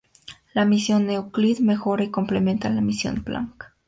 [0.55, 3.65] La misión Euclid mejora y complementa a la misión Plank.